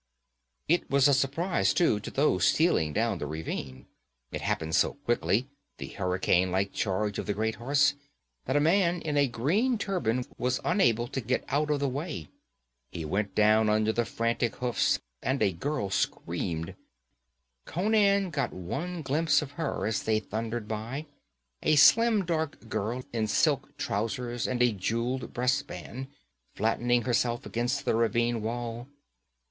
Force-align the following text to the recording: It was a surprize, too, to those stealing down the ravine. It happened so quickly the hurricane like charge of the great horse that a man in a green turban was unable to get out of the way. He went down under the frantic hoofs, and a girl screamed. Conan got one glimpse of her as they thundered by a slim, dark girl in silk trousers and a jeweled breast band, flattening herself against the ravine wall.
It 0.67 0.89
was 0.89 1.07
a 1.07 1.13
surprize, 1.13 1.75
too, 1.75 1.99
to 1.99 2.09
those 2.09 2.45
stealing 2.45 2.91
down 2.91 3.19
the 3.19 3.27
ravine. 3.27 3.85
It 4.31 4.41
happened 4.41 4.73
so 4.75 4.93
quickly 4.95 5.47
the 5.77 5.89
hurricane 5.89 6.49
like 6.51 6.73
charge 6.73 7.19
of 7.19 7.27
the 7.27 7.35
great 7.35 7.53
horse 7.57 7.93
that 8.45 8.55
a 8.55 8.59
man 8.59 9.03
in 9.03 9.15
a 9.15 9.27
green 9.27 9.77
turban 9.77 10.25
was 10.39 10.59
unable 10.65 11.07
to 11.09 11.21
get 11.21 11.45
out 11.49 11.69
of 11.69 11.81
the 11.81 11.87
way. 11.87 12.29
He 12.89 13.05
went 13.05 13.35
down 13.35 13.69
under 13.69 13.93
the 13.93 14.03
frantic 14.03 14.55
hoofs, 14.55 14.99
and 15.21 15.39
a 15.43 15.51
girl 15.51 15.91
screamed. 15.91 16.73
Conan 17.65 18.31
got 18.31 18.51
one 18.53 19.03
glimpse 19.03 19.43
of 19.43 19.51
her 19.51 19.85
as 19.85 20.01
they 20.01 20.19
thundered 20.19 20.67
by 20.67 21.05
a 21.61 21.75
slim, 21.75 22.25
dark 22.25 22.67
girl 22.69 23.03
in 23.13 23.27
silk 23.27 23.77
trousers 23.77 24.47
and 24.47 24.63
a 24.63 24.71
jeweled 24.71 25.31
breast 25.31 25.67
band, 25.67 26.07
flattening 26.55 27.03
herself 27.03 27.45
against 27.45 27.85
the 27.85 27.93
ravine 27.95 28.41
wall. 28.41 28.87